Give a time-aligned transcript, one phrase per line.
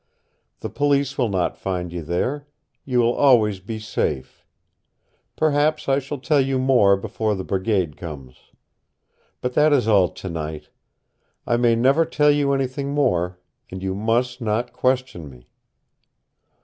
[0.61, 2.47] The police will not find you there.
[2.85, 4.43] You will always be safe.
[5.35, 8.51] Perhaps I shall tell you more before the Brigade comes.
[9.41, 10.69] But that is all tonight.
[11.45, 13.37] I may never tell you anything more.
[13.69, 15.49] And you must not question me."